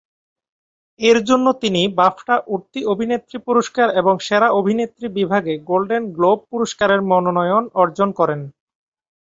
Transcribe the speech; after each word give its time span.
এর 0.99 1.17
জন্য 1.23 1.45
তিনি 1.61 1.81
বাফটা 1.99 2.35
উঠতি 2.47 2.79
অভিনেত্রী 2.85 3.37
পুরস্কার 3.47 3.87
এবং 3.95 4.13
সেরা 4.27 4.47
অভিনেত্রী 4.59 5.05
বিভাগে 5.17 5.53
গোল্ডেন 5.69 6.03
গ্লোব 6.15 6.39
পুরস্কারের 6.51 7.01
মনোনয়ন 7.11 7.63
অর্জন 7.81 8.09
করেন। 8.19 8.41